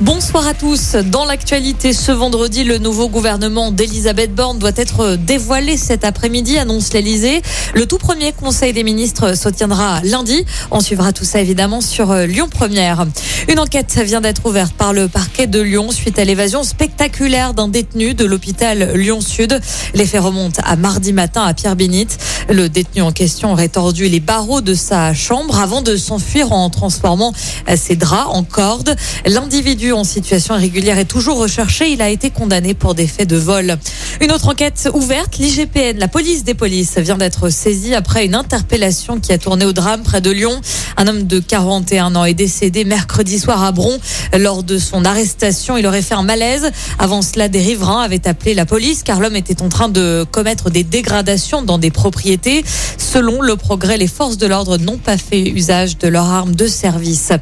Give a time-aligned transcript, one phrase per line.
[0.00, 0.94] Bonsoir à tous.
[0.94, 6.92] Dans l'actualité, ce vendredi, le nouveau gouvernement d'Elisabeth Borne doit être dévoilé cet après-midi, annonce
[6.92, 7.42] l'Elysée.
[7.74, 10.44] Le tout premier conseil des ministres se tiendra lundi.
[10.70, 13.06] On suivra tout ça évidemment sur euh, Lyon Première.
[13.48, 17.66] Une enquête vient d'être ouverte par le parquet de Lyon suite à l'évasion spectaculaire d'un
[17.66, 19.60] détenu de l'hôpital Lyon Sud.
[19.94, 22.18] Les faits remontent à mardi matin à Pierre Bénite.
[22.48, 26.70] Le détenu en question aurait tordu les barreaux de sa chambre avant de s'enfuir en
[26.70, 27.32] transformant
[27.74, 28.94] ses draps en cordes.
[29.92, 31.90] En situation irrégulière est toujours recherché.
[31.90, 33.76] Il a été condamné pour des faits de vol.
[34.20, 39.20] Une autre enquête ouverte, l'IGPN, la police des polices, vient d'être saisie après une interpellation
[39.20, 40.60] qui a tourné au drame près de Lyon.
[40.96, 43.98] Un homme de 41 ans est décédé mercredi soir à Bron.
[44.36, 46.70] Lors de son arrestation, il aurait fait un malaise.
[46.98, 50.70] Avant cela, des riverains avaient appelé la police car l'homme était en train de commettre
[50.70, 52.64] des dégradations dans des propriétés.
[52.96, 56.66] Selon le progrès, les forces de l'ordre n'ont pas fait usage de leurs armes de
[56.66, 57.32] service.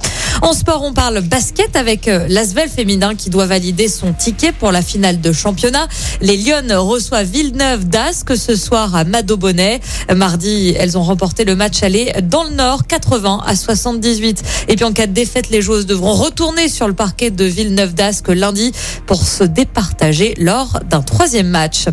[0.42, 4.82] En sport, on parle basket avec l'Asvel féminin qui doit valider son ticket pour la
[4.82, 5.88] finale de championnat.
[6.20, 9.80] Les Lyonnes reçoivent Villeneuve d'Ascq ce soir à Madobonnet.
[10.14, 14.42] Mardi, elles ont remporté le match aller dans le Nord, 80 à 78.
[14.68, 17.94] Et puis en cas de défaite, les joueuses devront retourner sur le parquet de Villeneuve
[17.94, 18.70] d'Ascq lundi
[19.06, 21.86] pour se départager lors d'un troisième match.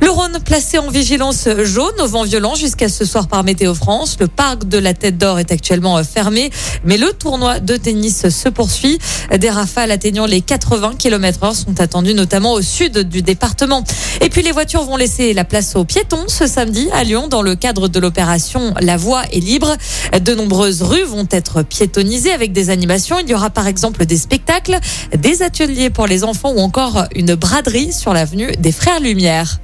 [0.00, 4.16] Le Rhône placé en vigilance jaune au vent violent jusqu'à ce soir par Météo France.
[4.20, 6.50] Le parc de la Tête d'Or est actuellement fermé,
[6.84, 9.00] mais le tournoi de tennis se poursuit.
[9.36, 13.82] Des rafales atteignant les 80 km heure sont attendues notamment au sud du département.
[14.20, 17.42] Et puis les voitures vont laisser la place aux piétons ce samedi à Lyon dans
[17.42, 19.76] le cadre de l'opération La Voie est libre.
[20.22, 23.18] De nombreuses rues vont être piétonnisées avec des animations.
[23.18, 24.78] Il y aura par exemple des spectacles,
[25.16, 29.60] des ateliers pour les enfants ou encore une braderie sur l'avenue des Frères Lumière.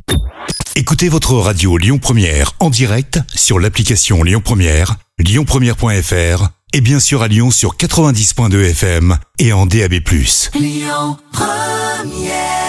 [0.77, 7.22] Écoutez votre radio Lyon Première en direct sur l'application Lyon Première, lyonpremière.fr et bien sûr
[7.22, 9.95] à Lyon sur 90.2 FM et en DAB+.
[10.55, 12.64] Lyon Première